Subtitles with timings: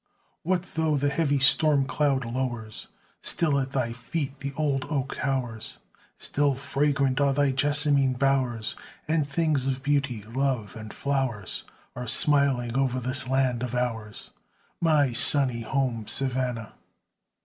[0.41, 2.87] What though the heavy storm cloud lowers,
[3.21, 5.77] Still at thy feet the old oak towers;
[6.17, 8.75] Still fragrant are thy jessamine bowers,
[9.07, 14.31] And things of beauty, love, and flowers Are smiling o'er this land of ours,
[14.81, 16.73] My sunny home, Savannah!